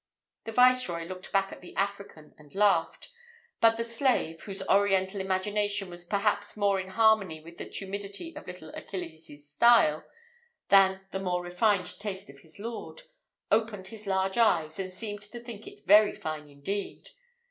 The 0.45 0.51
viceroy 0.51 1.05
looked 1.05 1.31
back 1.31 1.49
to 1.49 1.57
the 1.61 1.75
African 1.75 2.33
and 2.39 2.55
laughed; 2.55 3.11
but 3.59 3.77
the 3.77 3.83
slave, 3.83 4.41
whose 4.41 4.63
Oriental 4.67 5.21
imagination 5.21 5.91
was 5.91 6.05
perhaps 6.05 6.57
more 6.57 6.79
in 6.79 6.87
harmony 6.87 7.39
with 7.39 7.57
the 7.57 7.69
tumidity 7.69 8.35
of 8.35 8.47
little 8.47 8.69
Achilles's 8.69 9.47
style, 9.47 10.03
than 10.69 11.01
the 11.11 11.19
more 11.19 11.43
refined 11.43 11.99
taste 11.99 12.31
of 12.31 12.39
his 12.39 12.57
lord, 12.57 13.03
opened 13.51 13.89
his 13.89 14.07
large 14.07 14.39
eyes, 14.39 14.79
and 14.79 14.91
seemed 14.91 15.21
to 15.21 15.39
think 15.39 15.67
it 15.67 15.85
very 15.85 16.15
fine 16.15 16.49
indeed. 16.49 17.09